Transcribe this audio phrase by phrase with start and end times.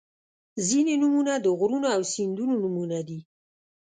[0.67, 3.19] •ځینې نومونه د غرونو او سیندونو نومونه دي.